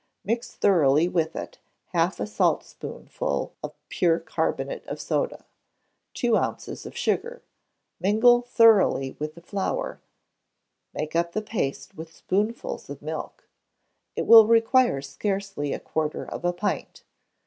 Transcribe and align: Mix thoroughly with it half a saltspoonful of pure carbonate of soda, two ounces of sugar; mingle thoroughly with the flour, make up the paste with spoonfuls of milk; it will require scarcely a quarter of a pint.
Mix 0.23 0.55
thoroughly 0.55 1.07
with 1.07 1.35
it 1.35 1.59
half 1.89 2.19
a 2.19 2.25
saltspoonful 2.25 3.53
of 3.61 3.75
pure 3.87 4.17
carbonate 4.17 4.83
of 4.87 4.99
soda, 4.99 5.45
two 6.15 6.35
ounces 6.37 6.87
of 6.87 6.97
sugar; 6.97 7.43
mingle 7.99 8.41
thoroughly 8.41 9.15
with 9.19 9.35
the 9.35 9.43
flour, 9.43 10.01
make 10.91 11.15
up 11.15 11.33
the 11.33 11.41
paste 11.43 11.93
with 11.95 12.15
spoonfuls 12.15 12.89
of 12.89 13.03
milk; 13.03 13.47
it 14.15 14.25
will 14.25 14.47
require 14.47 15.03
scarcely 15.03 15.71
a 15.71 15.79
quarter 15.79 16.25
of 16.25 16.43
a 16.45 16.51
pint. 16.51 17.03